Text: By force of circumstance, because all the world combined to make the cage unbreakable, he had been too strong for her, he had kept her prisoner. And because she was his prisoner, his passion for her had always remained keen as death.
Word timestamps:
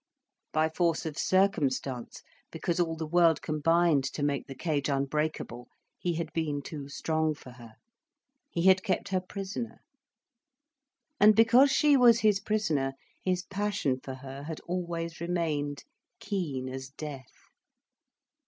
By 0.51 0.67
force 0.67 1.05
of 1.05 1.15
circumstance, 1.19 2.23
because 2.51 2.79
all 2.79 2.95
the 2.95 3.05
world 3.05 3.39
combined 3.43 4.03
to 4.13 4.23
make 4.23 4.47
the 4.47 4.55
cage 4.55 4.89
unbreakable, 4.89 5.67
he 5.99 6.15
had 6.15 6.33
been 6.33 6.63
too 6.63 6.89
strong 6.89 7.35
for 7.35 7.51
her, 7.51 7.75
he 8.49 8.63
had 8.63 8.81
kept 8.81 9.09
her 9.09 9.21
prisoner. 9.21 9.83
And 11.19 11.35
because 11.35 11.69
she 11.71 11.95
was 11.97 12.21
his 12.21 12.39
prisoner, 12.39 12.93
his 13.23 13.43
passion 13.43 13.99
for 13.99 14.15
her 14.15 14.41
had 14.41 14.59
always 14.61 15.21
remained 15.21 15.83
keen 16.19 16.67
as 16.67 16.89
death. 16.89 17.49